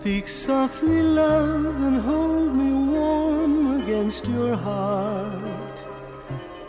Speak 0.00 0.28
softly, 0.28 1.02
love, 1.02 1.82
and 1.82 1.98
hold 1.98 2.54
me 2.54 2.72
warm 2.72 3.82
against 3.82 4.26
your 4.26 4.56
heart. 4.56 5.76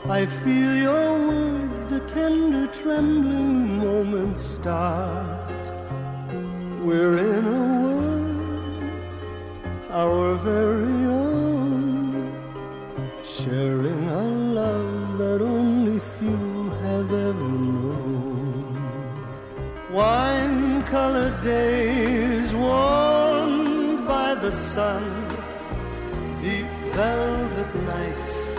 I 0.10 0.26
feel 0.26 0.76
your 0.76 1.14
words, 1.30 1.86
the 1.86 2.02
tender, 2.02 2.68
trembling 2.68 3.78
moments 3.78 4.42
start. 4.42 5.64
We're 6.84 7.20
in 7.20 7.46
a 7.48 7.64
world, 7.84 8.92
our 9.92 10.36
very 10.36 11.06
own, 11.06 12.36
sharing 13.24 14.10
a 14.10 14.24
love 14.60 15.18
that 15.20 15.42
only 15.42 16.00
few 16.20 16.70
have 16.84 17.14
ever 17.14 17.52
known. 17.74 18.76
Wine 19.90 20.84
colored 20.84 21.42
days 21.42 22.01
the 24.52 24.58
sun, 24.58 25.04
deep 26.42 26.68
velvet 26.94 27.72
nights 27.94 28.54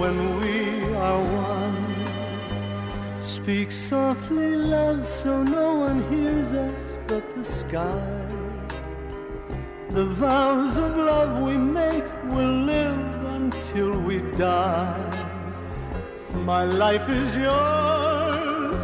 when 0.00 0.16
we 0.40 0.54
are 1.06 1.22
one. 1.50 1.86
Speak 3.18 3.70
softly, 3.70 4.54
love, 4.54 5.06
so 5.06 5.42
no 5.42 5.76
one 5.86 5.98
hears 6.12 6.52
us 6.52 6.98
but 7.06 7.24
the 7.34 7.44
sky. 7.44 8.28
The 9.88 10.04
vows 10.04 10.76
of 10.76 10.94
love 11.10 11.32
we 11.48 11.56
make 11.56 12.08
will 12.34 12.56
live 12.74 13.14
until 13.38 13.98
we 14.08 14.16
die. 14.32 15.14
My 16.52 16.64
life 16.64 17.08
is 17.08 17.34
yours, 17.34 18.80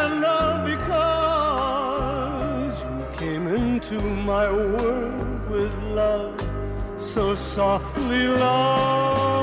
and 0.00 0.24
all 0.24 0.43
into 3.84 4.00
my 4.06 4.50
world 4.50 5.48
with 5.50 5.74
love 5.82 6.40
so 6.96 7.34
softly, 7.34 8.28
love. 8.28 9.33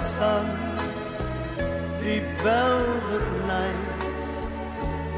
Sun, 0.00 0.46
deep 2.00 2.24
velvet 2.42 3.26
nights 3.46 4.26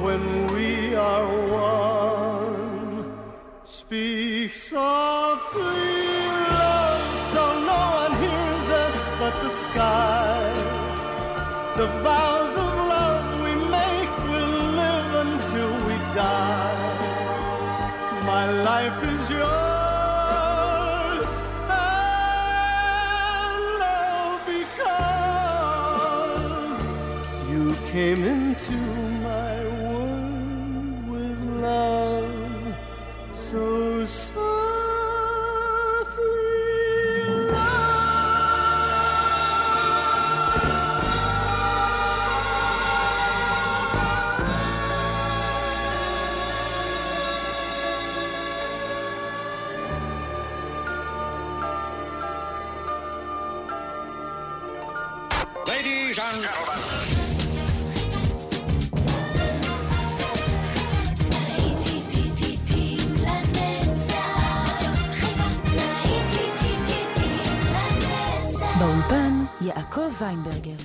when 0.05 0.23
we 0.55 0.95
are 0.95 1.29
one. 1.51 3.13
Speak 3.65 4.53
softly, 4.53 5.63
love, 6.61 7.19
so 7.33 7.43
no 7.73 7.81
one 8.03 8.15
hears 8.25 8.69
us 8.85 8.99
but 9.19 9.35
the 9.43 9.51
sky. 9.51 10.53
The 11.77 11.87
vows 12.03 12.32
came 28.15 28.25
into 28.25 28.92
יעקב 69.93 70.23
ויינברגר. 70.23 70.77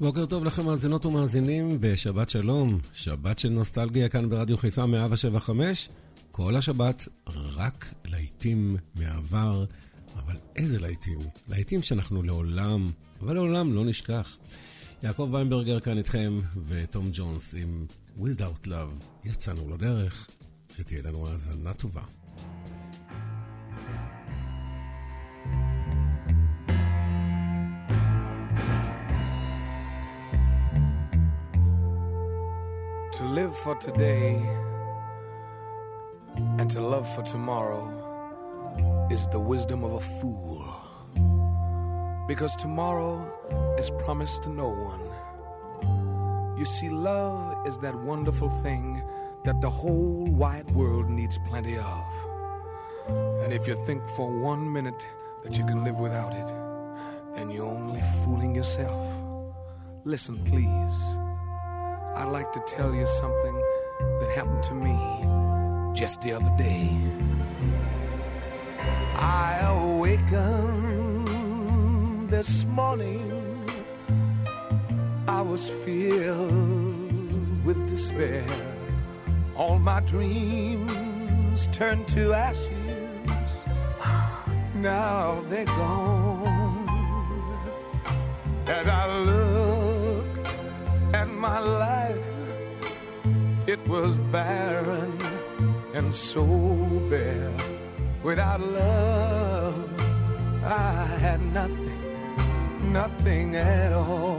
בוקר 0.00 0.26
טוב 0.26 0.44
לכם 0.44 0.66
מאזינות 0.66 1.06
ומאזינים, 1.06 1.78
ושבת 1.80 2.30
שלום. 2.30 2.78
שבת 2.92 3.38
של 3.38 3.48
נוסטלגיה 3.48 4.08
כאן 4.08 4.30
ברדיו 4.30 4.58
חיפה 4.58 4.86
175. 4.86 5.88
כל 6.30 6.56
השבת 6.56 7.08
רק 7.56 7.94
להיטים 8.04 8.76
מהעבר, 8.94 9.64
אבל 10.16 10.36
איזה 10.56 10.78
להיטים? 10.78 11.18
להיטים 11.48 11.82
שאנחנו 11.82 12.22
לעולם, 12.22 12.90
אבל 13.20 13.34
לעולם 13.34 13.74
לא 13.74 13.84
נשכח. 13.84 14.36
יעקב 15.02 15.28
ויינברגר 15.32 15.80
כאן 15.80 15.98
איתכם, 15.98 16.40
ותום 16.66 17.10
ג'ונס 17.12 17.54
עם 17.54 17.86
Without 18.18 18.66
Love. 18.66 19.04
יצאנו 19.24 19.74
לדרך, 19.74 20.28
שתהיה 20.76 21.02
לנו 21.02 21.28
האזנה 21.28 21.74
טובה. 21.74 22.02
Live 33.30 33.56
for 33.56 33.76
today 33.76 34.42
and 36.58 36.68
to 36.68 36.80
love 36.80 37.08
for 37.14 37.22
tomorrow 37.22 37.86
is 39.08 39.28
the 39.28 39.38
wisdom 39.38 39.84
of 39.84 39.92
a 39.92 40.00
fool. 40.00 40.64
Because 42.26 42.56
tomorrow 42.56 43.24
is 43.78 43.88
promised 44.02 44.42
to 44.42 44.48
no 44.48 44.68
one. 44.68 46.58
You 46.58 46.64
see, 46.64 46.88
love 46.88 47.68
is 47.68 47.78
that 47.78 47.94
wonderful 47.94 48.50
thing 48.64 49.00
that 49.44 49.60
the 49.60 49.70
whole 49.70 50.26
wide 50.26 50.68
world 50.72 51.08
needs 51.08 51.38
plenty 51.46 51.78
of. 51.78 52.04
And 53.44 53.52
if 53.52 53.68
you 53.68 53.76
think 53.86 54.04
for 54.16 54.28
one 54.28 54.72
minute 54.72 55.06
that 55.44 55.56
you 55.56 55.64
can 55.64 55.84
live 55.84 56.00
without 56.00 56.32
it, 56.32 56.52
then 57.36 57.52
you're 57.52 57.70
only 57.70 58.02
fooling 58.24 58.56
yourself. 58.56 59.06
Listen, 60.04 60.44
please. 60.46 61.19
I'd 62.16 62.28
like 62.28 62.52
to 62.52 62.60
tell 62.66 62.94
you 62.94 63.06
something 63.06 63.54
that 64.20 64.30
happened 64.34 64.62
to 64.64 64.74
me 64.74 64.96
just 65.94 66.20
the 66.20 66.32
other 66.32 66.50
day. 66.56 66.90
I 69.16 69.60
awakened 69.66 71.28
this 72.30 72.64
morning. 72.64 73.66
I 75.28 75.40
was 75.42 75.68
filled 75.68 77.64
with 77.64 77.88
despair. 77.88 78.44
All 79.56 79.78
my 79.78 80.00
dreams 80.00 81.68
turned 81.72 82.08
to 82.08 82.32
ashes. 82.34 82.70
Now 84.74 85.42
they're 85.48 85.64
gone. 85.66 86.88
And 88.66 88.90
I 88.90 89.18
looked 89.18 89.60
at 89.60 89.69
my 91.40 91.58
life, 91.58 92.22
it 93.66 93.80
was 93.88 94.18
barren 94.30 95.16
and 95.94 96.14
so 96.14 96.44
bare. 97.08 97.56
Without 98.22 98.60
love, 98.60 99.90
I 100.62 101.04
had 101.24 101.40
nothing, 101.54 102.92
nothing 102.92 103.56
at 103.56 103.92
all. 103.94 104.29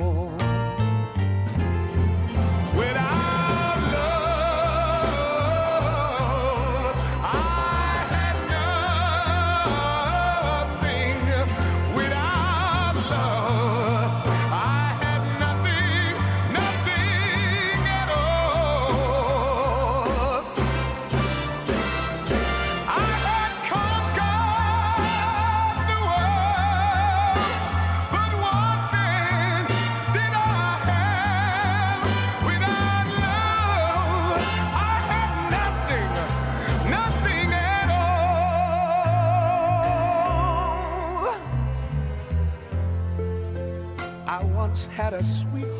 sweet 45.23 45.70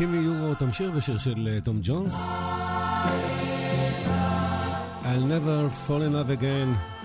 קימי 0.00 0.16
יורו 0.16 0.54
תמשיך 0.54 0.90
בשיר 0.96 1.18
של 1.18 1.58
תום 1.64 1.80
ג'ונס. 1.82 2.14
I'll 5.02 5.26
never 5.34 5.68
fall 5.86 6.02
in 6.02 6.12
love 6.14 6.30
again. 6.30 6.99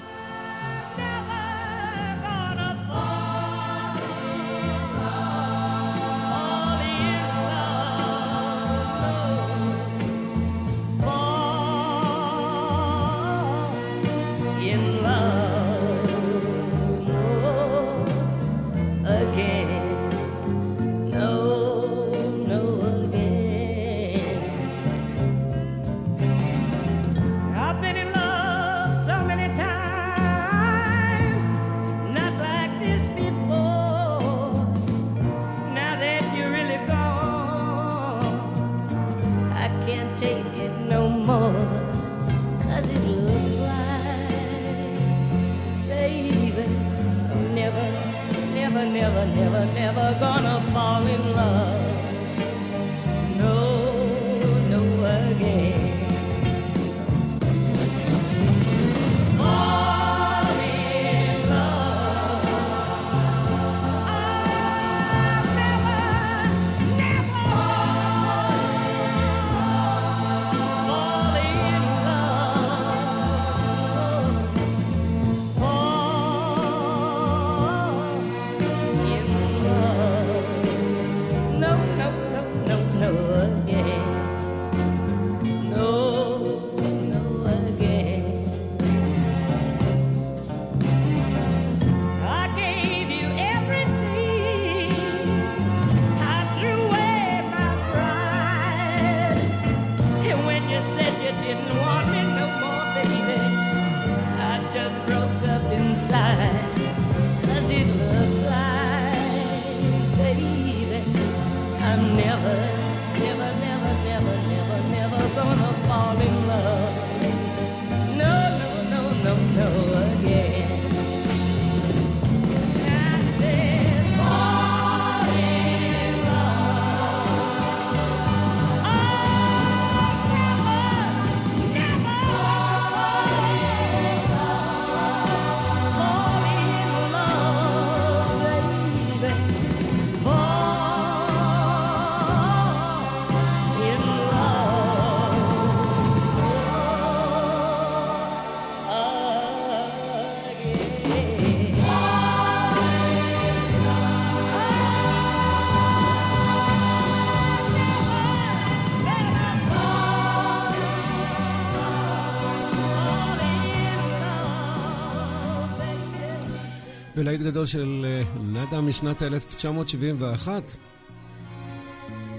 ולהיט 167.15 167.41
גדול 167.41 167.65
של 167.65 168.05
אה, 168.05 168.41
נאדה 168.41 168.81
משנת 168.81 169.21
1971, 169.21 170.77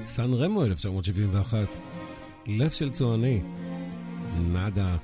סן 0.06 0.32
רמו 0.32 0.64
1971, 0.64 1.78
לב 2.46 2.70
של 2.70 2.90
צועני, 2.90 3.40
נאדה. 4.52 4.96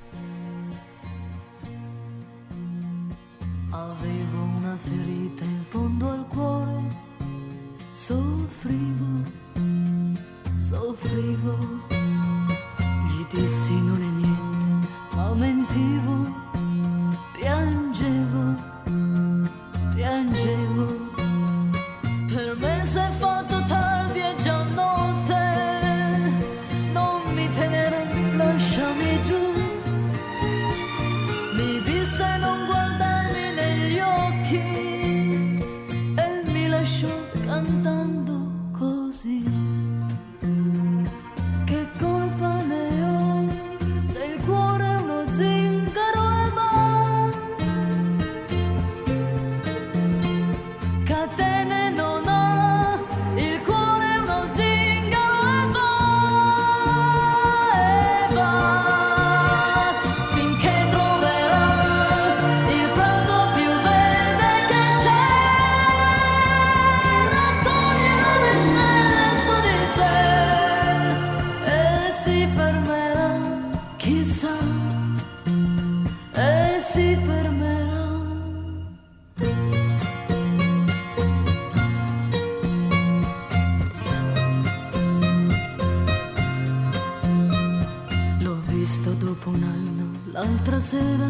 l'altra 90.33 90.81
sera 90.81 91.29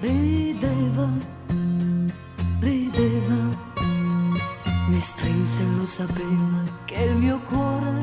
rideva, 0.00 1.08
rideva, 2.60 3.40
mi 4.88 5.00
strinse 5.00 5.62
e 5.62 5.66
lo 5.78 5.86
sapeva 5.86 6.62
che 6.84 7.02
il 7.04 7.16
mio 7.16 7.40
cuore 7.48 7.96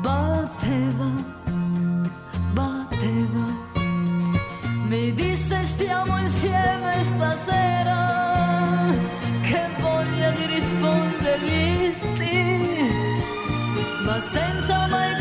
batteva, 0.00 1.10
batteva, 2.52 3.44
mi 4.88 5.14
disse 5.14 5.64
stiamo 5.64 6.18
insieme 6.18 7.02
stasera, 7.02 8.92
che 9.40 9.60
voglia 9.80 10.30
di 10.32 10.46
rispondergli 10.46 11.94
sì, 12.14 12.58
ma 14.04 14.20
senza 14.20 14.86
mai 14.88 15.13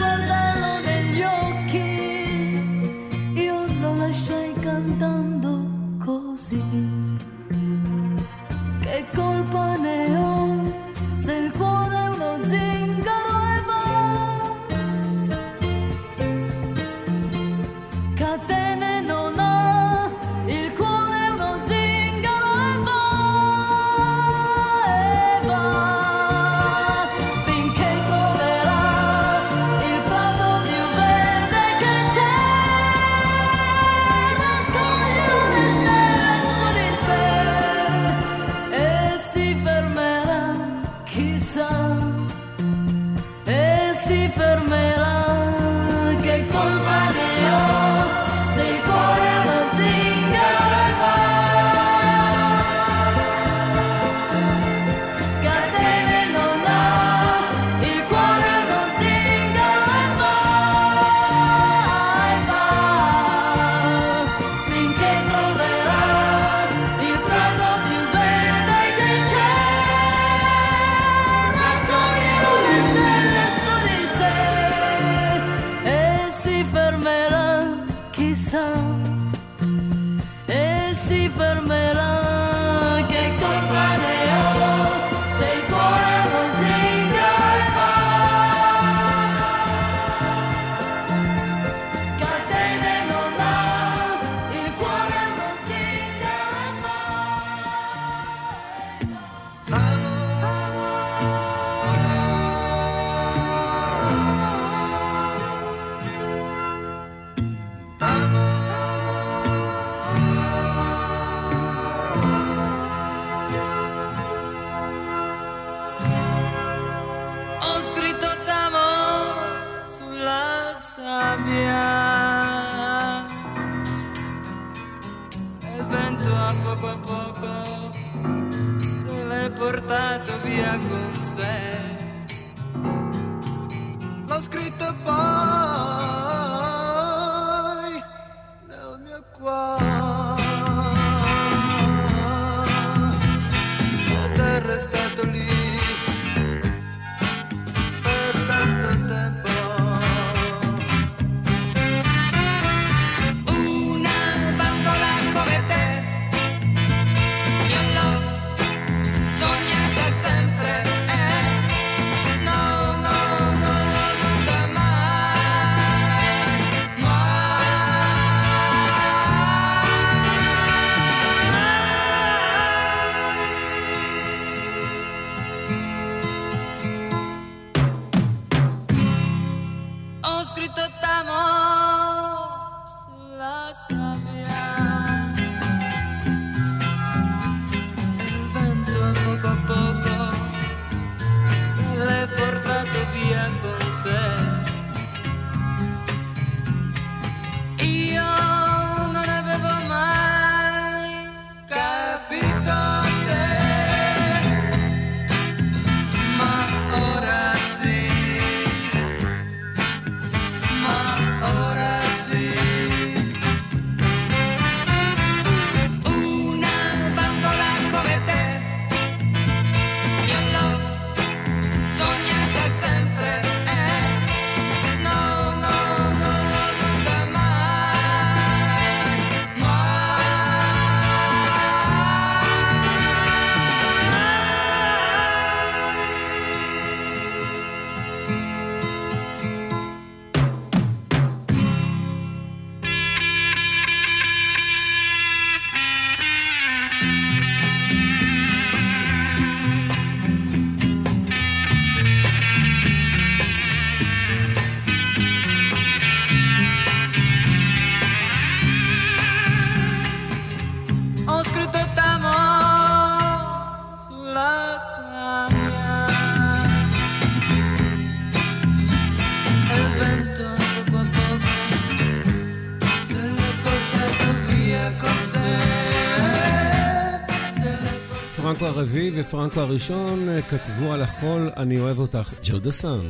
פרנקו 278.53 278.67
הרביעי 278.67 279.11
ופרנקו 279.15 279.61
הראשון 279.61 280.29
אה, 280.29 280.43
כתבו 280.43 280.93
על 280.93 281.03
החול 281.03 281.51
"אני 281.57 281.81
אוהב 281.81 281.99
אותך". 281.99 282.33
ג'ודה 282.43 282.71
סאן, 282.73 283.09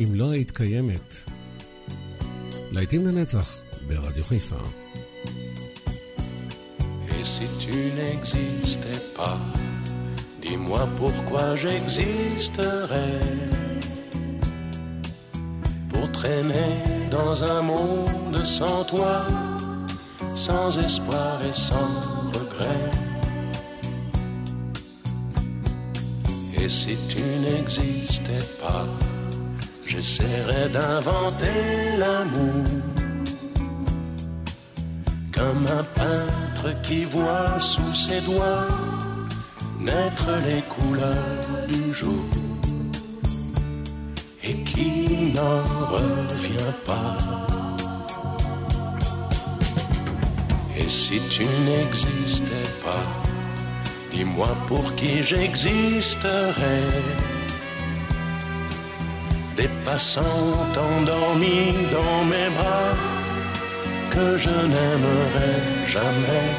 אם 0.00 0.08
לא 0.14 0.30
היית 0.30 0.50
קיימת. 0.50 1.14
להיטים 2.72 3.06
לנצח 3.06 3.60
ברדיו 3.88 4.24
חיפה. 4.24 4.56
Et 7.20 7.24
si 7.34 7.46
tu 7.62 7.76
n'existais 7.98 9.02
pas, 9.16 9.38
dis-moi 10.42 10.82
pourquoi 11.00 11.44
j'existerais. 11.62 13.20
Pour 15.90 16.06
traîner 16.18 16.72
dans 17.16 17.34
un 17.52 17.60
monde 17.72 18.38
sans 18.58 18.84
toi, 18.92 19.14
sans 20.46 20.70
espoir 20.86 21.34
et 21.48 21.56
sans 21.68 21.90
regret. 22.36 23.03
Et 26.65 26.69
si 26.69 26.97
tu 27.07 27.21
n'existais 27.21 28.45
pas, 28.59 28.87
j'essaierais 29.85 30.67
d'inventer 30.69 31.95
l'amour 31.95 32.65
comme 35.31 35.67
un 35.67 35.83
peintre 35.83 36.81
qui 36.81 37.05
voit 37.05 37.59
sous 37.59 37.93
ses 37.93 38.19
doigts 38.21 38.67
naître 39.79 40.31
les 40.49 40.63
couleurs 40.63 41.67
du 41.67 41.93
jour 41.93 42.25
et 44.43 44.55
qui 44.63 45.33
n'en 45.35 45.61
revient 45.95 46.73
pas. 46.87 47.17
Et 50.75 50.89
si 50.89 51.19
tu 51.29 51.45
n'existais 51.67 52.69
pas, 52.83 53.24
dis-moi 54.15 54.55
pour 54.67 54.95
qui 54.95 55.23
j'existerais. 55.23 56.89
Des 59.57 59.71
passants 59.85 60.51
endormis 60.87 61.73
dans 61.97 62.19
mes 62.31 62.49
bras 62.57 62.93
que 64.13 64.37
je 64.37 64.55
n'aimerai 64.73 65.53
jamais. 65.95 66.49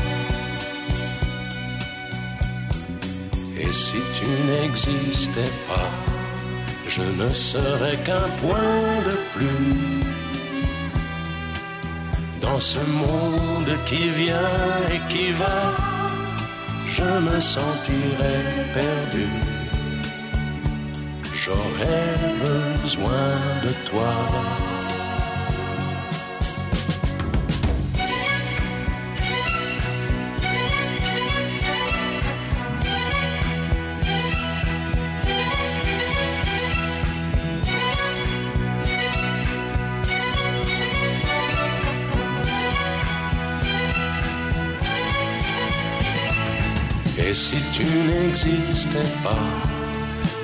Et 3.62 3.72
si 3.72 4.00
tu 4.16 4.28
n'existais 4.50 5.52
pas, 5.68 5.90
je 6.94 7.04
ne 7.20 7.28
serais 7.30 7.98
qu'un 8.06 8.28
point 8.42 8.84
de 9.08 9.16
plus 9.34 10.00
dans 12.40 12.60
ce 12.60 12.82
monde 13.02 13.72
qui 13.86 14.08
vient 14.20 14.60
et 14.94 15.00
qui 15.12 15.32
va. 15.32 15.95
Je 16.96 17.02
me 17.02 17.38
sentirais 17.40 18.42
perdu. 18.72 19.28
J'aurais 21.34 22.14
besoin 22.40 23.36
de 23.64 23.72
toi. 23.90 24.14
Si 47.36 47.56
tu 47.74 47.84
n'existais 47.84 49.12
pas, 49.22 49.46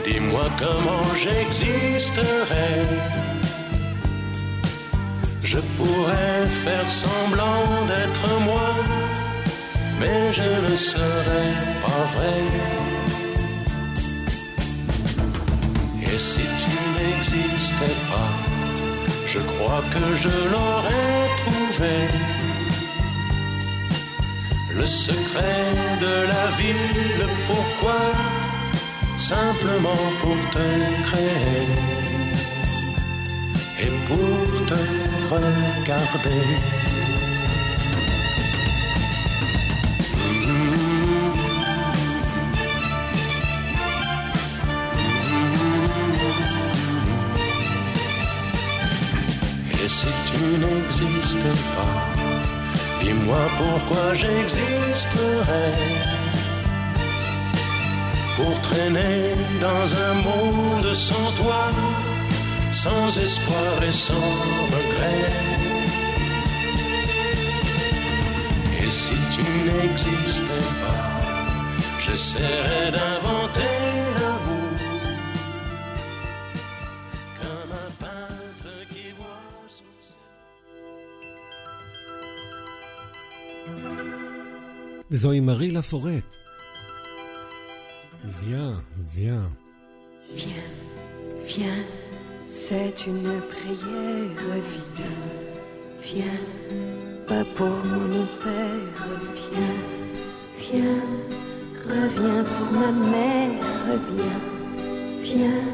dis-moi 0.05 0.47
comment 0.59 1.05
j'existerais. 1.23 2.83
Je 5.43 5.59
pourrais 5.77 6.45
faire 6.65 6.89
semblant 6.91 7.65
d'être 7.91 8.27
moi, 8.49 8.69
mais 10.01 10.33
je 10.39 10.51
ne 10.67 10.77
serais 10.77 11.53
pas 11.85 12.03
vrai. 12.15 12.41
Et 16.09 16.19
si 16.19 16.45
tu 16.63 16.75
n'existais 16.97 17.99
pas, 18.13 18.33
je 19.27 19.41
crois 19.51 19.83
que 19.95 20.05
je 20.23 20.35
l'aurais 20.53 21.23
trouvé. 21.43 22.42
Le 24.83 24.89
secret 24.89 25.75
de 26.01 26.15
la 26.33 26.47
vie, 26.59 26.75
le 27.21 27.29
pourquoi, 27.47 28.01
simplement 29.17 30.05
pour 30.21 30.37
te 30.55 30.67
créer 31.07 31.69
et 33.83 33.93
pour 34.09 34.67
te 34.67 34.81
regarder? 35.31 36.43
Et 49.81 49.89
si 49.89 50.13
tu 50.29 50.43
n'existes 50.63 51.53
pas, 51.77 52.22
Dis-moi 53.23 53.47
pourquoi 53.57 54.15
j'existerais 54.15 55.75
Pour 58.37 58.61
traîner 58.63 59.33
dans 59.61 59.95
un 60.09 60.15
monde 60.15 60.93
sans 60.93 61.31
toi 61.41 61.69
Sans 62.73 63.17
espoir 63.19 63.83
et 63.89 63.93
sans 63.93 64.29
regret. 64.75 65.31
Et 68.81 68.91
si 68.91 69.15
tu 69.35 69.45
n'existais 69.69 70.69
pas 70.83 71.03
J'essaierais 72.05 72.91
d'inventer 72.91 73.92
Zooey 85.15 85.41
Marie 85.41 85.71
Laforêt. 85.71 86.23
Viens, 88.25 88.83
viens. 89.15 89.51
Viens, 90.35 90.49
viens, 91.45 91.85
c'est 92.47 93.07
une 93.07 93.41
prière, 93.51 93.77
viens, 94.97 95.21
viens, 96.01 96.25
pas 97.27 97.45
pour 97.55 97.67
mon 97.85 98.27
père, 98.43 99.05
viens, 99.35 99.77
viens, 100.59 101.03
reviens 101.87 102.45
pour 102.45 102.73
ma 102.73 102.93
mère, 102.93 103.61
viens, 104.09 104.41
viens, 105.21 105.65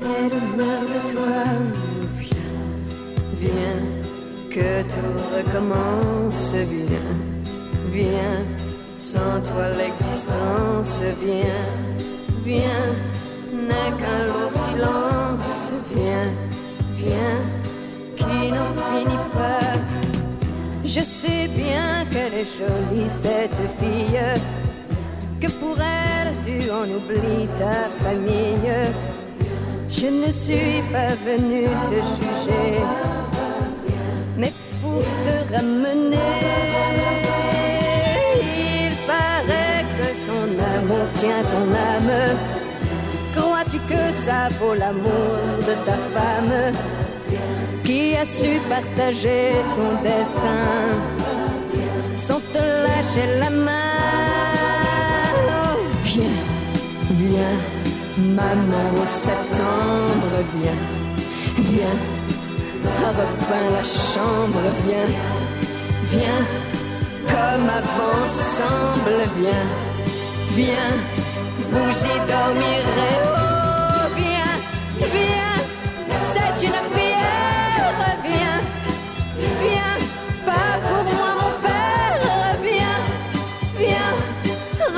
elle 0.00 0.56
meurt 0.56 0.88
de 0.88 1.12
toi, 1.12 1.44
viens, 2.18 2.58
viens, 3.38 3.82
que 4.50 4.82
tout 4.84 5.18
recommence, 5.36 6.54
viens, 6.54 7.18
viens 7.92 8.53
sans 9.14 9.40
toi 9.48 9.66
l'existence, 9.80 10.94
viens, 11.22 11.68
viens, 12.44 12.88
n'est 13.68 13.92
qu'un 13.98 14.20
lourd 14.28 14.54
silence, 14.66 15.54
viens, 15.94 16.32
viens, 17.00 17.40
qui 18.16 18.38
n'en 18.56 18.72
finit 18.88 19.26
pas. 19.38 19.72
Je 20.84 21.00
sais 21.00 21.46
bien 21.62 22.04
qu'elle 22.10 22.34
est 22.42 22.50
jolie, 22.58 23.08
cette 23.08 23.62
fille, 23.78 24.26
que 25.40 25.48
pour 25.60 25.76
elle 25.80 26.32
tu 26.44 26.56
en 26.80 26.86
oublies 26.98 27.48
ta 27.60 27.76
famille? 28.02 28.76
Je 29.90 30.08
ne 30.22 30.30
suis 30.32 30.82
pas 30.94 31.14
venu 31.28 31.62
te 31.90 31.98
juger, 32.16 32.80
mais 34.36 34.52
pour 34.82 35.02
te 35.24 35.54
ramener. 35.54 37.23
Amour 40.84 41.06
tient 41.14 41.42
ton 41.50 41.66
âme. 41.72 42.36
Crois-tu 43.34 43.78
que 43.90 44.12
ça 44.24 44.48
vaut 44.58 44.74
l'amour 44.74 45.36
de 45.68 45.74
ta 45.86 45.96
femme 46.14 46.72
qui 47.84 48.16
a 48.16 48.24
su 48.24 48.60
partager 48.68 49.52
ton 49.74 49.90
destin 50.02 50.68
sans 52.16 52.40
te 52.52 52.58
lâcher 52.58 53.26
la 53.40 53.50
main? 53.50 53.94
Oh, 55.48 55.78
Viens, 56.02 56.40
viens, 57.10 57.58
maman 58.18 58.86
au 59.02 59.06
septembre, 59.06 60.34
viens, 60.54 60.82
viens, 61.70 61.98
repeins 63.18 63.70
la 63.76 63.82
chambre, 63.82 64.64
viens, 64.86 65.12
viens, 66.12 66.44
comme 67.26 67.68
avant, 67.80 68.28
semble, 68.28 69.20
viens, 69.38 69.66
viens, 70.56 70.94
vous 71.70 71.90
y 71.90 72.16
dormirez. 72.30 73.16
Oh, 73.24 74.06
viens, 74.16 74.54
viens, 75.14 75.56
c'est 76.32 76.66
une 76.66 76.80
prière. 76.92 77.86
Viens, 78.22 78.60
viens, 79.62 79.96
pas 80.46 80.72
pour 80.86 81.04
moi, 81.14 81.30
mon 81.40 81.54
père. 81.66 82.18
Viens, 82.62 83.00
viens, 83.78 84.12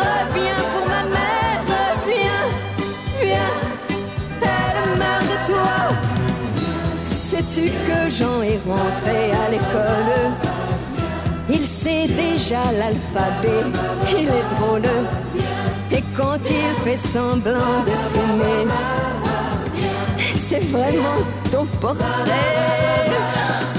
reviens 0.01 0.63
pour 0.73 0.87
ma 0.89 1.03
mère. 1.17 1.61
Viens, 2.07 2.47
viens, 3.21 3.57
elle 4.43 4.99
meurt 4.99 5.27
de 5.33 5.39
toi. 5.53 5.79
Sais-tu 7.03 7.65
que 7.87 8.11
Jean 8.11 8.43
est 8.43 8.61
rentré 8.67 9.33
à 9.33 9.51
l'école? 9.51 10.33
Il 11.49 11.65
sait 11.65 12.09
déjà 12.09 12.63
l'alphabet, 12.79 13.65
il 14.11 14.29
est 14.29 14.49
drôle. 14.59 14.83
Quand 16.17 16.39
il 16.49 16.83
fait 16.83 16.97
semblant 16.97 17.83
de 17.85 17.93
fumer, 18.11 18.67
c'est 20.35 20.65
vraiment 20.71 21.21
ton 21.53 21.67
portrait. 21.81 22.05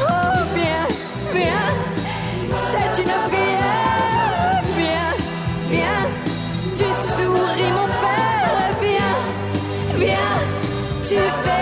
Oh, 0.02 0.40
viens, 0.56 0.88
viens, 1.34 1.74
c'est 2.56 3.02
une 3.02 3.16
prière. 3.30 4.62
Viens, 4.78 5.14
viens, 5.72 6.06
tu 6.76 6.86
souris 6.86 7.72
mon 7.72 7.88
père. 8.02 8.70
Viens, 8.82 9.18
viens, 9.98 10.38
tu 11.08 11.16
verras 11.16 11.57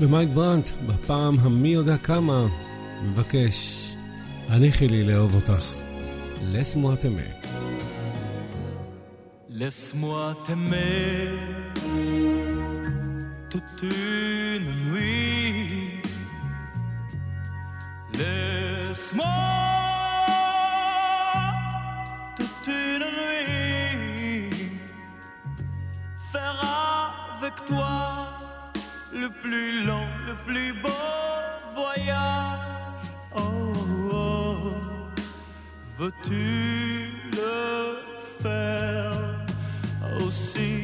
ומייק 0.00 0.28
ברנט, 0.28 0.68
בפעם 0.86 1.38
המי 1.38 1.68
יודע 1.68 1.96
כמה, 1.96 2.46
מבקש, 3.02 3.86
הניחי 4.48 4.88
לי 4.88 5.04
לאהוב 5.04 5.34
אותך. 5.34 5.64
לס 6.52 6.76
מואטמה. 6.76 7.22
Laisse-moi 9.60 10.36
t'aimer 10.46 11.28
toute 13.50 13.82
une 13.82 14.68
nuit. 14.90 16.00
Laisse-moi 18.14 19.26
toute 22.36 22.68
une 22.68 23.06
nuit 23.18 24.50
faire 26.32 26.60
avec 27.36 27.56
toi 27.66 28.13
le 29.25 29.31
plus 29.31 29.85
long, 29.85 30.07
le 30.27 30.35
plus 30.45 30.71
beau 30.83 30.89
voyage. 31.73 32.59
Oh, 33.35 33.73
oh. 34.13 34.73
veux-tu 35.97 37.11
le 37.33 37.97
faire 38.41 39.45
aussi? 40.21 40.74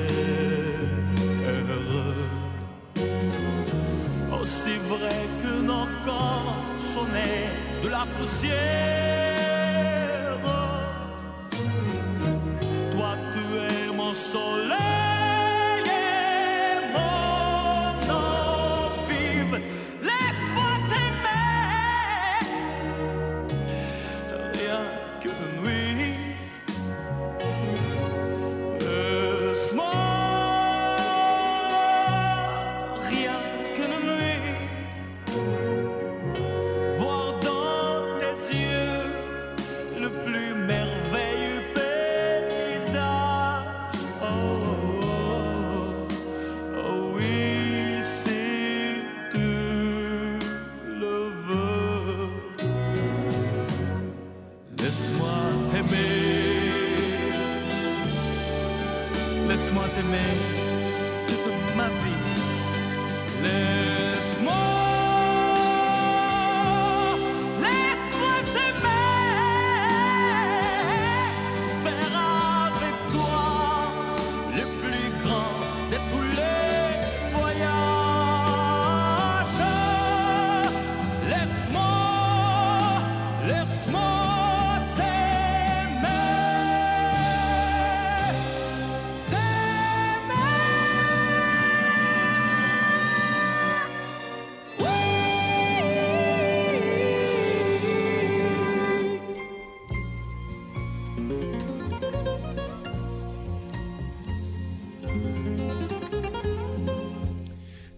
Aussi 4.40 4.78
vrai 4.88 5.28
que 5.42 5.62
nos 5.62 5.86
corps 6.04 6.56
sont 6.78 7.06
de 7.82 7.88
la 7.88 8.06
poussière. 8.18 9.15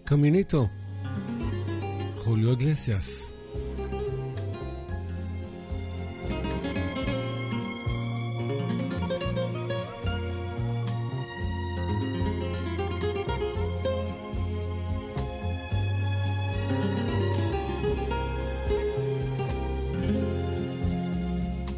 Caminito, 0.09 0.71
Julio 2.25 2.53
Iglesias. 2.53 3.29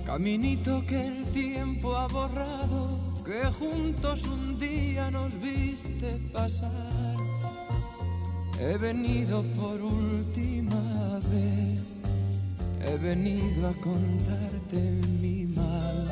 Caminito 0.06 0.82
que 0.88 1.06
el 1.06 1.26
tiempo 1.34 1.98
ha 1.98 2.08
borrado, 2.08 2.98
que 3.26 3.44
juntos 3.60 4.24
un 4.24 4.58
día 4.58 5.12
nos 5.12 5.38
viste 5.42 6.18
pasar. 6.32 7.11
He 8.64 8.78
venido 8.78 9.42
por 9.60 9.82
última 9.82 11.20
vez, 11.32 11.82
he 12.86 12.96
venido 12.98 13.68
a 13.68 13.74
contarte 13.82 14.80
mi 15.20 15.46
mal. 15.48 16.08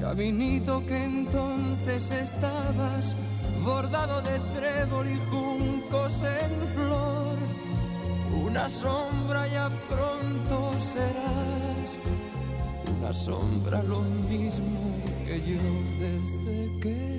Caminito 0.00 0.84
que 0.84 1.04
entonces 1.04 2.10
estabas 2.10 3.14
bordado 3.64 4.20
de 4.22 4.40
trébol 4.52 5.06
y 5.06 5.18
juncos 5.30 6.22
en 6.22 6.66
flor. 6.74 7.38
Una 8.44 8.68
sombra 8.68 9.46
ya 9.46 9.70
pronto 9.88 10.72
serás, 10.80 11.98
una 12.98 13.12
sombra 13.12 13.80
lo 13.84 14.00
mismo 14.28 14.80
que 15.24 15.40
yo 15.40 15.62
desde 16.00 16.80
que 16.80 17.17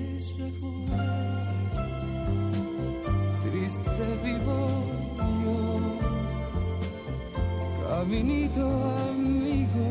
caminito 8.10 8.66
amigo, 9.08 9.86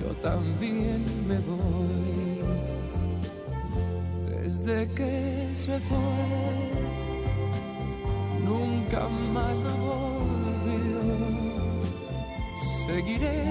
yo 0.00 0.14
también 0.22 1.02
me 1.26 1.38
voy. 1.40 2.38
Desde 4.28 4.88
que 4.94 5.50
se 5.52 5.80
fue 5.80 5.98
nunca 8.44 9.08
más 9.32 9.58
volvió. 9.64 11.00
Seguiré 12.86 13.44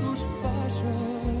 sus 0.00 0.20
pasos, 0.42 1.33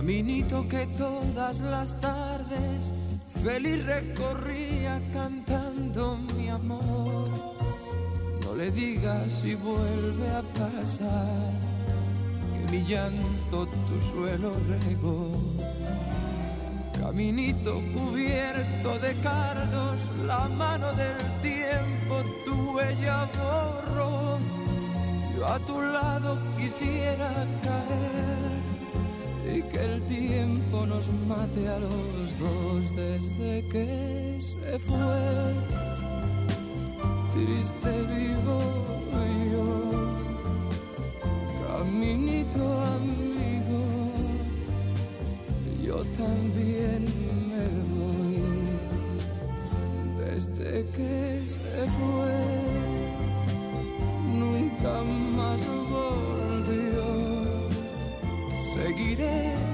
Caminito 0.00 0.66
que 0.66 0.86
todas 0.96 1.60
las 1.60 2.00
tardes 2.00 2.90
feliz 3.44 3.84
recorría 3.84 4.98
cantando 5.12 6.16
mi 6.34 6.48
amor. 6.48 7.28
No 8.42 8.56
le 8.56 8.70
digas 8.70 9.30
si 9.42 9.54
vuelve 9.56 10.30
a 10.30 10.42
pasar 10.58 11.52
que 12.54 12.72
mi 12.72 12.82
llanto 12.82 13.66
tu 13.66 14.00
suelo 14.00 14.52
regó. 14.70 15.32
Caminito 16.98 17.82
cubierto 17.92 18.98
de 19.00 19.14
cardos, 19.16 20.00
la 20.26 20.48
mano 20.48 20.94
del 20.94 21.18
tiempo 21.42 22.22
tu 22.46 22.72
huella 22.72 23.28
borró. 23.36 24.38
Yo 25.36 25.46
a 25.46 25.58
tu 25.58 25.78
lado 25.82 26.38
quisiera 26.56 27.46
caer 27.62 28.29
y 29.52 29.62
que 29.62 29.84
el 29.84 30.00
tiempo 30.02 30.86
nos 30.86 31.08
mate 31.26 31.68
a 31.68 31.78
los 31.78 32.38
dos 32.38 32.96
desde 32.96 33.68
que 33.68 34.38
se 34.40 34.78
fue. 34.78 35.54
Triste 37.34 37.92
vivo 38.14 38.60
yo, 39.52 39.66
caminito 41.66 42.82
amigo, 42.82 43.82
yo 45.82 45.98
también 46.18 47.04
me 47.50 47.66
voy 47.96 48.42
desde 50.18 50.86
que 50.96 51.42
se 51.46 51.76
fue. 51.98 52.38
Nunca 54.38 55.02
más 55.36 55.60
seguiré 59.20 59.69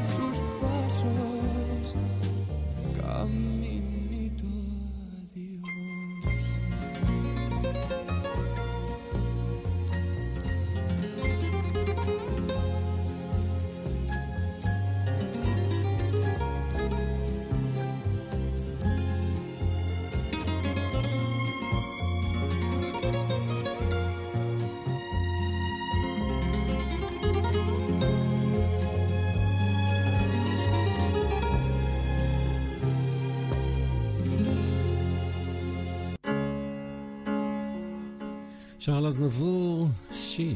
שרל 38.79 39.07
אזנבור, 39.07 39.87
שי. 40.11 40.55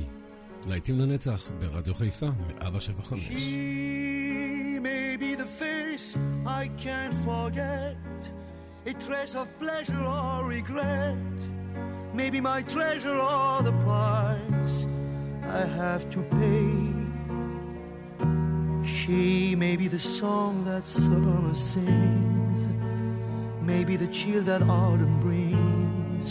להיטים 0.70 1.00
לנצח 1.00 1.52
ברדיו 1.60 1.96
חיפה, 1.96 2.28
מאבא 2.48 2.80
שבע 2.80 3.02
חמש. 3.04 3.22
She 3.28 4.80
may 4.82 5.18
be 5.18 5.36
the 5.36 5.50
face 5.62 6.18
I 6.46 6.64
can't 6.84 7.16
forget, 7.30 8.22
a 8.86 8.94
trace 9.06 9.36
of 9.36 9.48
pleasure 9.60 10.04
or 10.18 10.46
regret. 10.58 11.38
Maybe 12.14 12.40
my 12.40 12.62
treasure 12.76 13.20
or 13.36 13.62
the 13.70 13.76
price 13.86 14.76
I 15.62 15.64
have 15.82 16.04
to 16.16 16.20
pay. 16.40 16.72
She 18.98 19.56
may 19.64 19.76
be 19.82 19.88
the 19.96 20.04
song 20.20 20.54
that 20.70 20.86
summer 20.88 21.54
sings, 21.72 22.62
maybe 23.72 23.94
the 24.04 24.10
chill 24.18 24.44
that 24.52 24.62
autumn 24.82 25.18
brings, 25.28 26.28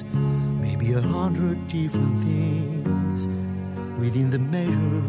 maybe 0.80 0.94
a 0.94 1.02
hundred 1.02 1.68
different 1.68 2.18
things 2.24 3.28
within 4.00 4.30
the 4.30 4.40
measure 4.40 5.04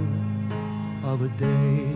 of 1.07 1.23
a 1.23 1.29
day. 1.39 1.87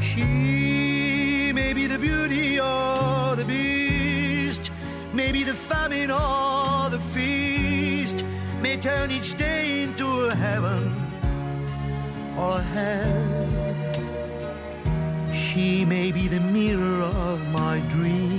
She 0.00 1.50
may 1.54 1.72
be 1.72 1.86
the 1.86 1.98
beauty 1.98 2.60
or 2.60 3.36
the 3.36 3.44
beast, 3.46 4.70
maybe 5.14 5.44
the 5.44 5.54
famine 5.54 6.10
or 6.10 6.90
the 6.90 7.00
feast, 7.14 8.22
may 8.60 8.76
turn 8.76 9.10
each 9.10 9.34
day 9.38 9.84
into 9.84 10.26
a 10.26 10.34
heaven 10.34 10.92
or 12.36 12.58
a 12.58 12.62
hell. 12.76 13.48
She 15.34 15.86
may 15.86 16.12
be 16.12 16.28
the 16.28 16.40
mirror 16.40 17.02
of 17.02 17.40
my 17.48 17.80
dream, 17.94 18.35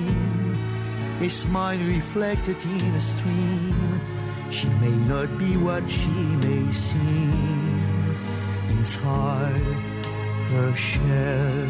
a 1.22 1.30
smile 1.30 1.80
reflected 1.80 2.64
in 2.64 2.94
a 2.96 3.00
stream. 3.00 4.02
She 4.52 4.70
may 4.82 4.92
not 4.92 5.38
be 5.38 5.58
what 5.58 5.90
she 5.90 6.10
may 6.10 6.72
seem 6.72 7.78
inside 8.70 9.60
her 10.52 10.76
shell. 10.76 11.68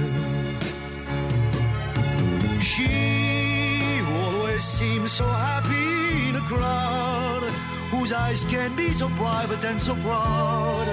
She 2.59 4.01
always 4.19 4.63
seems 4.63 5.11
so 5.13 5.25
happy 5.25 6.29
in 6.29 6.35
a 6.35 6.41
crowd, 6.41 7.43
whose 7.91 8.11
eyes 8.11 8.43
can 8.45 8.75
be 8.75 8.91
so 8.91 9.09
private 9.09 9.63
and 9.63 9.81
so 9.81 9.95
proud. 9.95 10.87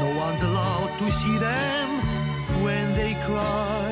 No 0.00 0.18
one's 0.18 0.42
allowed 0.42 0.98
to 0.98 1.12
see 1.12 1.38
them 1.38 1.88
when 2.64 2.94
they 2.94 3.14
cry. 3.26 3.89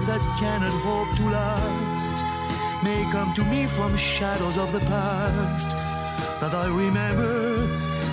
love 0.00 0.06
that 0.06 0.38
cannot 0.38 0.72
hope 0.82 1.16
to 1.16 1.24
last 1.30 2.24
may 2.82 3.02
come 3.12 3.34
to 3.34 3.44
me 3.44 3.66
from 3.66 3.96
shadows 3.96 4.56
of 4.56 4.72
the 4.72 4.80
past 4.80 5.68
that 6.40 6.54
I 6.54 6.66
remember 6.68 7.68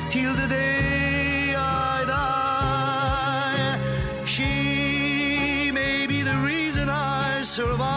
till 0.09 0.33
the 0.33 0.47
day 0.47 1.55
I 1.55 2.03
die. 2.05 3.79
She 4.25 5.71
may 5.71 6.07
be 6.07 6.23
the 6.23 6.37
reason 6.37 6.89
I 6.89 7.43
survive. 7.43 7.96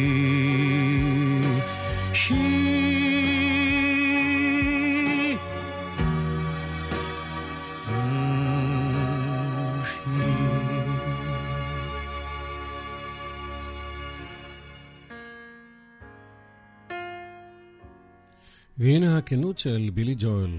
הכנות 19.20 19.58
של 19.58 19.90
בילי 19.94 20.14
ג'ואל. 20.14 20.50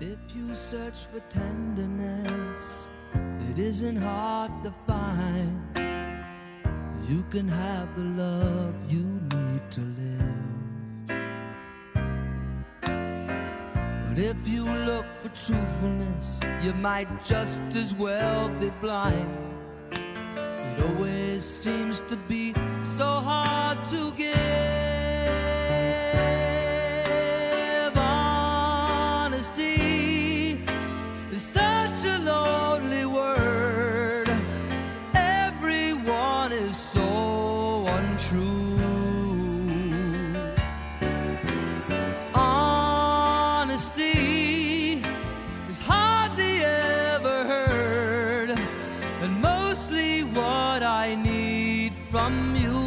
If 0.00 0.22
you 0.36 0.54
search 0.70 1.00
for 1.10 1.20
tenderness, 1.38 2.62
it 3.48 3.58
isn't 3.70 4.00
hard 4.10 4.52
to 4.64 4.70
find. 4.86 5.58
You 7.10 7.20
can 7.32 7.48
have 7.48 7.88
the 7.98 8.06
love 8.22 8.74
you 8.94 9.06
need 9.34 9.64
to 9.76 9.82
live. 10.00 10.38
But 14.06 14.18
if 14.32 14.40
you 14.54 14.64
look 14.90 15.06
for 15.20 15.30
truthfulness, 15.46 16.26
you 16.64 16.72
might 16.88 17.10
just 17.32 17.68
as 17.82 17.90
well 18.04 18.40
be 18.62 18.70
blind. 18.84 19.32
It 20.68 20.76
always 20.88 21.42
seems 21.64 21.96
to 22.10 22.16
be 22.32 22.44
so 22.98 23.10
hard 23.30 23.78
to 23.94 24.00
give. 24.22 24.41
From 52.13 52.55
you. 52.55 52.79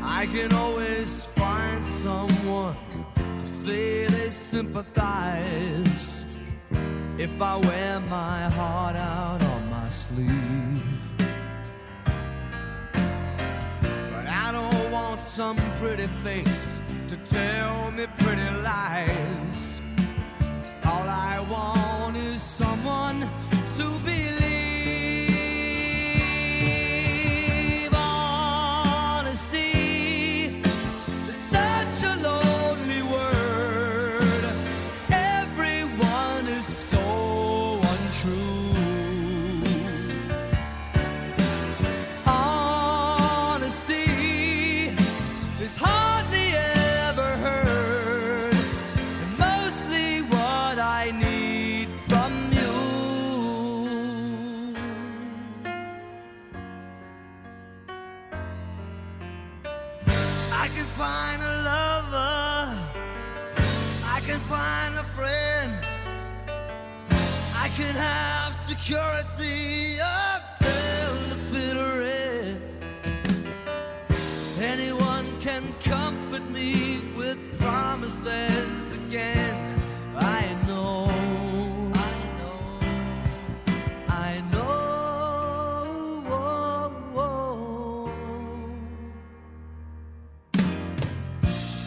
I 0.00 0.26
can 0.26 0.52
always 0.52 1.22
find 1.40 1.84
someone 1.84 2.76
to 3.40 3.46
say 3.64 4.06
they 4.06 4.30
sympathize 4.30 6.24
if 7.18 7.32
I 7.42 7.56
wear 7.56 7.98
my 7.98 8.48
heart 8.58 8.94
out 8.94 9.42
on 9.42 9.68
my 9.68 9.88
sleeve. 9.88 10.82
But 14.12 14.26
I 14.44 14.48
don't 14.52 14.92
want 14.92 15.18
some 15.24 15.56
pretty 15.80 16.08
face 16.22 16.80
to 17.08 17.16
tell 17.38 17.90
me 17.90 18.06
pretty 18.18 18.50
lies. 18.70 19.60
All 20.84 21.08
I 21.30 21.44
want 21.50 22.16
is 22.16 22.40
someone 22.40 23.28
to 23.78 23.84
believe. 24.04 24.37
Security 68.88 69.98
until 70.00 71.12
the 71.28 71.36
bitter 71.52 71.94
end. 72.02 72.62
Anyone 74.58 75.26
can 75.42 75.74
comfort 75.82 76.48
me 76.50 77.02
with 77.14 77.38
promises 77.60 78.94
again. 79.04 79.78
I 80.16 80.56
know, 80.66 81.06
I 81.92 82.12
know, 82.38 82.80
I 84.08 84.42
know. 84.52 84.68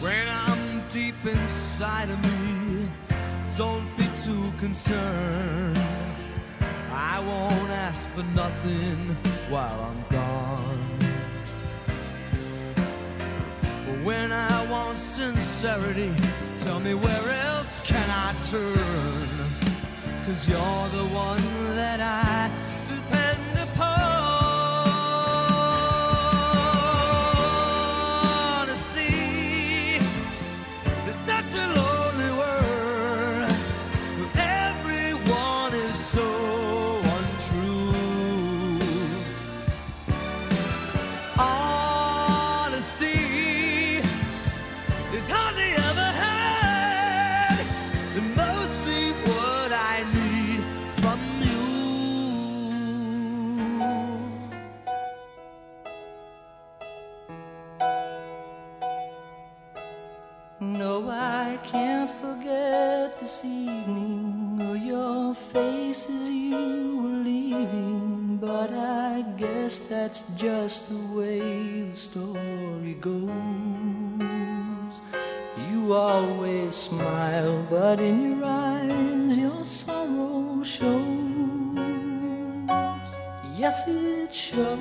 When 0.00 0.26
I'm 0.46 0.82
deep 0.92 1.26
inside 1.26 2.10
of 2.10 2.22
me, 2.22 2.88
don't 3.56 3.88
be 3.96 4.06
too 4.24 4.52
concerned. 4.60 5.81
I 7.14 7.20
won't 7.20 7.70
ask 7.70 8.08
for 8.14 8.22
nothing 8.22 9.14
while 9.50 9.78
I'm 9.88 10.02
gone. 10.08 10.98
But 13.86 14.02
when 14.02 14.32
I 14.32 14.64
want 14.70 14.96
sincerity, 14.96 16.14
tell 16.60 16.80
me 16.80 16.94
where 16.94 17.28
else 17.48 17.80
can 17.84 18.08
I 18.08 18.32
turn? 18.48 19.28
Cause 20.24 20.48
you're 20.48 20.88
the 21.00 21.06
one 21.12 21.76
that 21.76 22.00
I 22.00 22.50
that's 70.02 70.22
just 70.36 70.88
the 70.88 70.98
way 71.16 71.82
the 71.82 71.94
story 71.94 72.94
goes. 73.00 73.30
You 75.70 75.92
always 75.92 76.74
smile, 76.74 77.64
but 77.70 78.00
in 78.00 78.16
your 78.30 78.44
eyes 78.44 79.36
your 79.36 79.64
sorrow 79.64 80.64
shows. 80.64 81.78
Yes, 83.56 83.86
it 83.86 84.34
shows. 84.34 84.80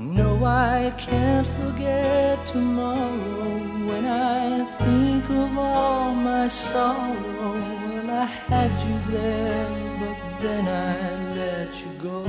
No, 0.00 0.44
I 0.44 0.92
can't 0.98 1.46
forget 1.46 2.44
tomorrow 2.48 3.58
when 3.88 4.04
I 4.06 4.64
think 4.80 5.24
of 5.30 5.56
all 5.56 6.12
my 6.16 6.48
sorrow. 6.48 7.77
I 8.20 8.24
had 8.24 8.72
you 8.84 9.12
there, 9.12 9.68
but 10.00 10.40
then 10.42 10.66
I 10.66 11.34
let 11.36 11.70
you 11.80 11.92
go. 12.02 12.24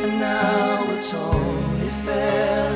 And 0.00 0.12
now 0.18 0.84
it's 0.94 1.12
only 1.12 1.90
fair. 2.02 2.71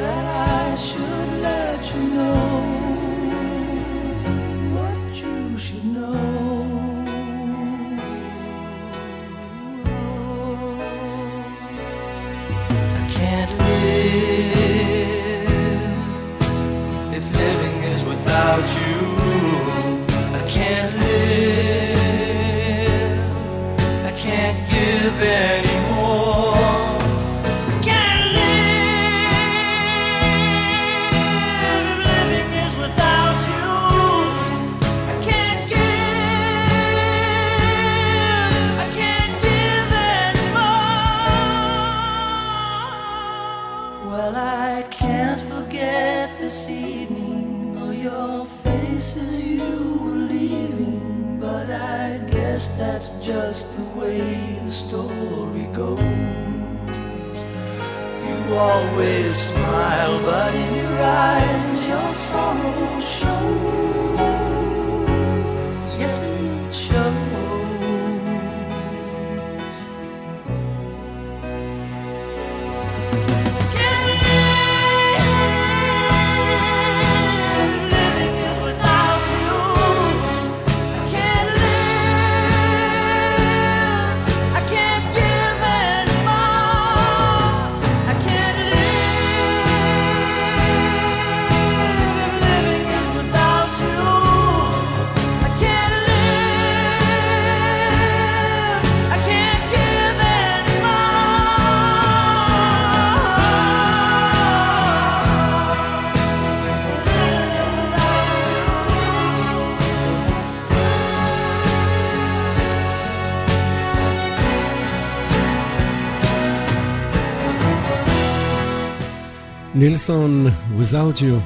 Nilsson, 119.86 120.52
without 120.76 121.20
you. 121.20 121.40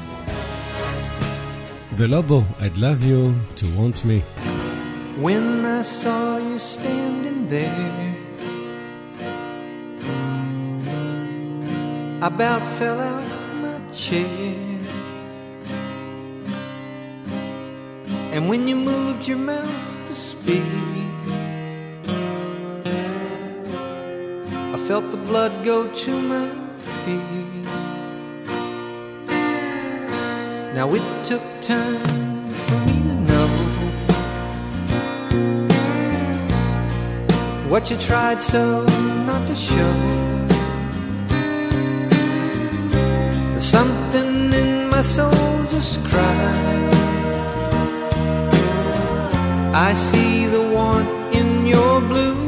Velobo, 1.95 2.47
I'd 2.59 2.79
love 2.79 3.05
you 3.05 3.35
to 3.57 3.67
want 3.77 4.03
me. 4.07 4.21
When 5.21 5.67
I 5.67 5.83
saw 5.83 6.39
you 6.39 6.59
standing 6.59 7.49
there, 7.49 8.17
I 12.23 12.29
about 12.29 12.63
fell 12.79 12.99
out 12.99 13.31
my 13.61 13.79
chair. 13.93 14.57
And 18.33 18.49
when 18.49 18.67
you 18.67 18.77
moved 18.77 19.29
your 19.29 19.37
mouth 19.37 20.07
to 20.07 20.15
speak, 20.15 20.65
I 24.75 24.79
felt 24.89 25.11
the 25.11 25.23
blood 25.29 25.53
go 25.63 25.87
to 25.93 26.23
my 26.23 26.60
Now 30.81 30.95
it 30.95 31.03
took 31.27 31.43
time 31.61 32.49
for 32.49 32.79
me 32.87 32.97
to 33.09 33.15
know 33.29 33.49
what 37.69 37.91
you 37.91 37.99
tried 37.99 38.41
so 38.41 38.87
not 39.27 39.47
to 39.49 39.55
show. 39.55 39.95
There's 43.51 43.71
something 43.79 44.55
in 44.55 44.89
my 44.89 45.03
soul 45.03 45.67
just 45.69 46.03
cried. 46.05 46.95
I 49.75 49.93
see 49.93 50.47
the 50.47 50.63
want 50.77 51.11
in 51.35 51.67
your 51.67 52.01
blue 52.01 52.40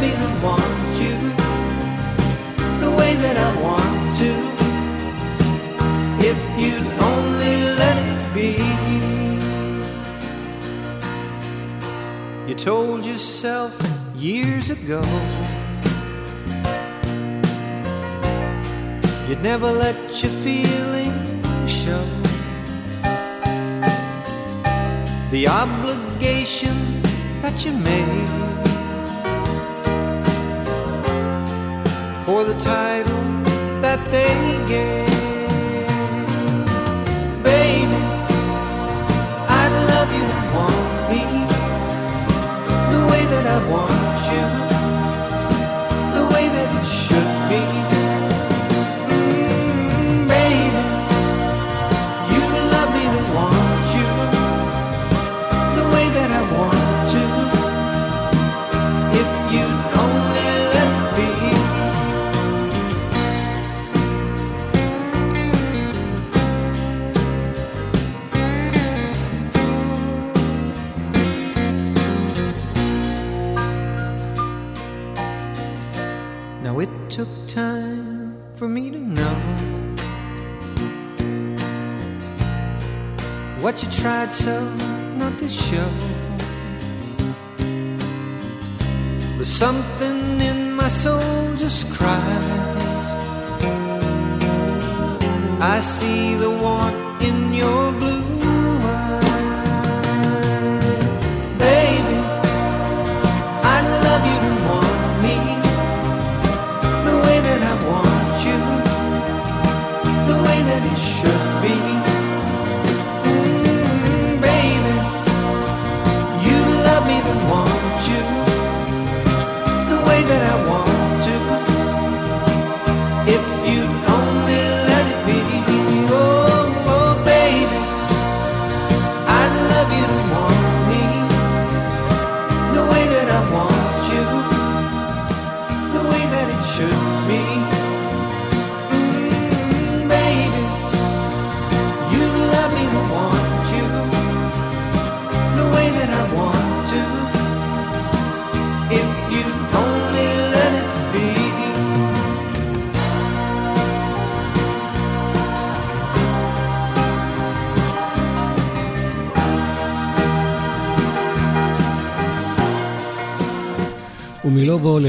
me 0.00 0.12
want 0.42 0.98
you, 1.02 1.16
the 2.80 2.90
way 2.98 3.12
that 3.16 3.36
I 3.36 3.50
want 3.66 4.16
to. 4.22 4.30
If 6.30 6.38
you'd 6.62 6.90
only 7.12 7.56
let 7.80 7.96
it 8.08 8.20
be. 8.34 8.52
You 12.48 12.54
told 12.54 13.04
yourself 13.04 13.72
years 14.16 14.70
ago. 14.70 15.02
You'd 19.28 19.42
never 19.42 19.70
let 19.70 19.96
your 20.22 20.32
feelings 20.42 21.70
show. 21.70 22.06
The 25.30 25.46
obligation 25.46 27.02
that 27.42 27.64
you 27.64 27.72
made 27.72 28.49
for 32.30 32.44
the 32.44 32.54
title 32.60 33.22
that 33.84 34.00
they 34.14 34.36
gave. 34.72 35.08
Baby, 37.42 38.02
I'd 39.60 39.74
love 39.92 40.08
you 40.18 40.24
to 40.34 40.40
want 40.56 40.90
me 41.10 41.22
the 42.94 43.02
way 43.10 43.22
that 43.32 43.46
I 43.56 43.58
want 43.68 44.09
tried 83.90 84.32
so 84.32 84.64
not 85.16 85.38
to 85.38 85.48
show. 85.48 85.90
But 89.36 89.46
something 89.46 90.40
in 90.40 90.74
my 90.74 90.88
soul 90.88 91.56
just 91.56 91.90
cries. 91.90 93.06
I 95.60 95.80
see 95.80 96.34
the 96.34 96.50
want 96.50 97.22
in 97.22 97.52
your 97.52 97.92
blue 97.92 98.09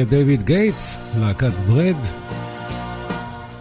דייוויד 0.04 0.44
גייטס, 0.44 0.98
להקת 1.20 1.54
ברד. 1.68 1.96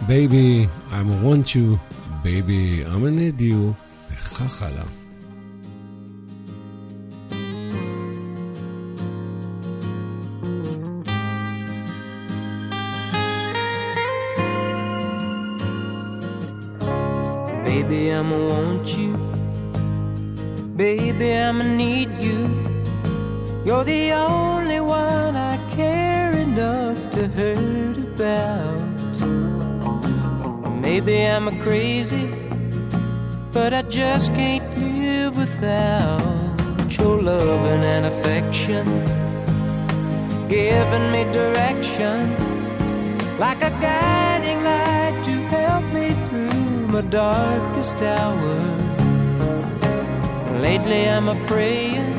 בייבי, 0.07 0.65
I 0.89 1.25
want 1.25 1.47
you, 1.47 1.77
בייבי, 2.21 2.83
I'm 2.83 2.87
a 2.87 3.39
need 3.39 3.41
you, 3.41 3.71
וכך 4.11 4.61
הלאה. 4.61 5.00
and 38.03 38.13
affection, 38.13 38.85
giving 40.47 41.11
me 41.11 41.23
direction 41.31 42.17
like 43.37 43.61
a 43.61 43.69
guiding 43.81 44.63
light 44.63 45.21
to 45.23 45.33
help 45.55 45.83
me 45.93 46.09
through 46.25 46.87
my 46.87 47.01
darkest 47.01 48.01
hour. 48.01 48.55
Lately, 50.61 51.09
I'm 51.09 51.27
a 51.27 51.35
praying 51.45 52.11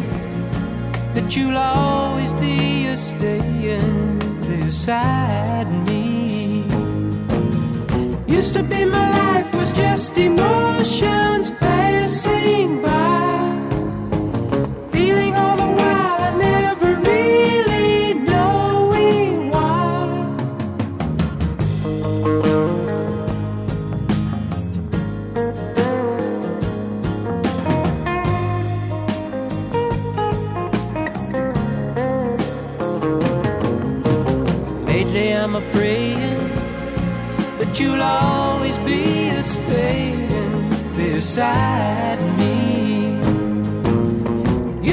that 1.14 1.34
you'll 1.34 1.58
always 1.58 2.32
be 2.34 2.86
a 2.86 2.96
staying 2.96 4.18
beside 4.40 5.68
me. 5.86 6.64
Used 8.26 8.54
to 8.54 8.62
be 8.62 8.84
my 8.84 9.08
life 9.18 9.54
was 9.54 9.72
just 9.72 10.16
emotions, 10.16 11.50
pain. 11.50 11.91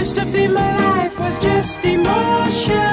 used 0.10 0.16
to 0.16 0.26
be 0.32 0.48
my 0.48 0.76
life 0.78 1.20
was 1.20 1.38
just 1.38 1.86
emotion. 1.86 2.89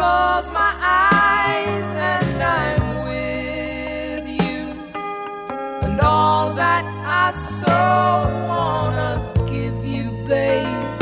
Close 0.00 0.50
my 0.52 0.72
eyes 0.80 1.88
and 2.12 2.42
I'm 2.42 2.84
with 3.10 4.26
you. 4.40 4.58
And 5.84 6.00
all 6.00 6.54
that 6.54 6.84
I 7.22 7.26
so 7.60 7.80
wanna 8.50 9.12
give 9.54 9.78
you, 9.94 10.04
babe, 10.26 11.00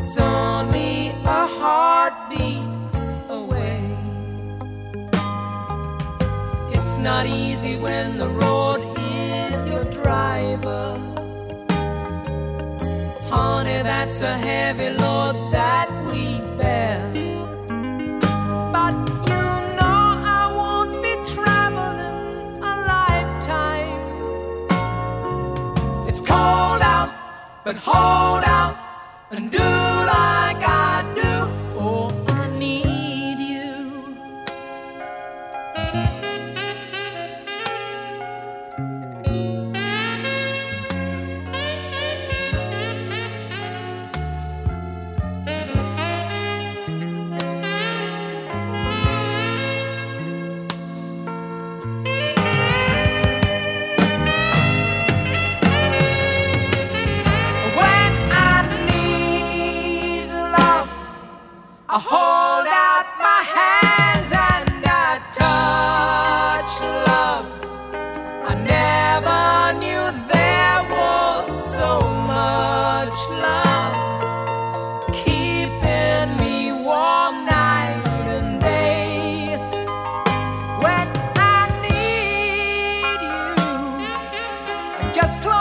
it's 0.00 0.16
only 0.16 1.10
a 1.38 1.42
heartbeat 1.60 2.72
away. 3.40 3.82
It's 6.76 6.96
not 7.08 7.24
easy 7.26 7.76
when 7.76 8.18
the 8.18 8.30
road 8.42 8.80
is 8.98 9.68
your 9.68 9.84
driver. 10.02 10.86
Honey, 13.30 13.80
that's 13.90 14.20
a 14.22 14.36
heavy 14.36 14.90
load 14.90 15.43
but 27.64 27.76
hold 27.76 28.44
out 28.44 28.53
just 85.14 85.40
close 85.42 85.53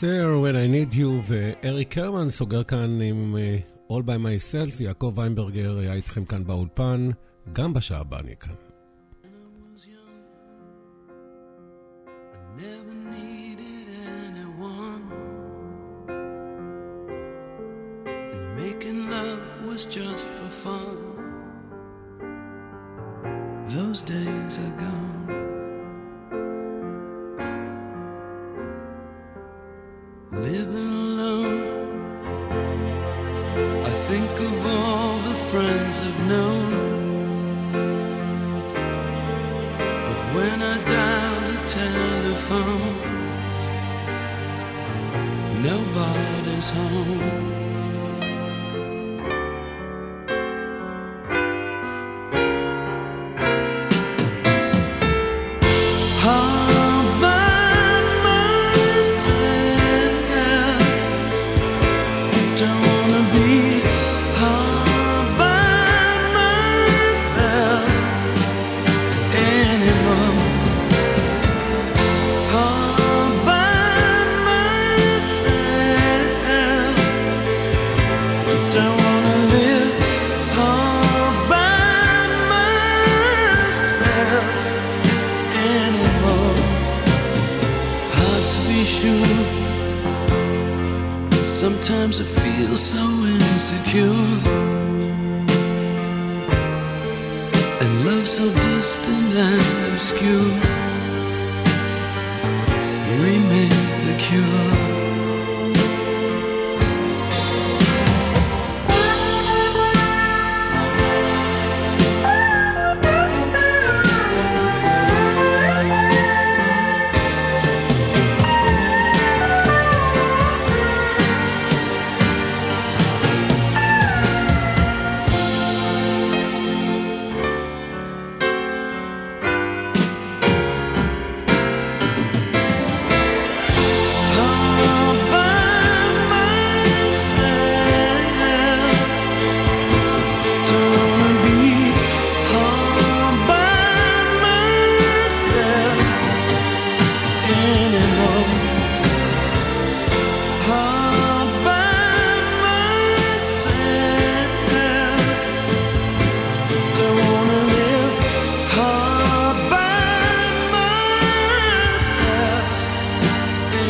סר, 0.00 0.42
When 0.42 0.54
I 0.54 0.92
Need 0.92 0.94
You, 0.94 1.06
ואריק 1.26 1.94
קרמן 1.94 2.30
סוגר 2.30 2.64
כאן 2.64 3.00
עם 3.00 3.36
אה, 3.36 3.58
All 3.90 4.02
by 4.02 4.24
Myself. 4.24 4.82
יעקב 4.82 5.12
ויינברגר 5.16 5.78
היה 5.78 5.92
איתכם 5.92 6.24
כאן 6.24 6.44
באולפן, 6.44 7.08
גם 7.52 7.74
בשעה 7.74 8.00
הבאה 8.00 8.22
נהיה 8.22 8.36
כאן. 8.36 8.54
Those 23.74 24.00
days 24.02 24.54
are 24.64 24.74
gone. 24.82 25.47
Living 30.40 30.76
alone. 30.76 31.60
I 33.84 33.90
think 34.08 34.30
of 34.40 34.66
all 34.66 35.18
the 35.18 35.34
friends 35.50 36.00
I've 36.00 36.20
known. 36.28 36.70
But 40.06 40.20
when 40.36 40.62
I 40.62 40.84
dial 40.84 41.40
the 41.52 41.58
telephone, 41.66 42.96
nobody's 45.62 46.70
home. 46.70 47.47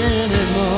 anymore. 0.03 0.78